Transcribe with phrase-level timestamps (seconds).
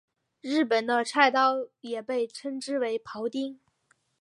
[0.41, 3.59] 日本的菜刀也被称之为庖丁。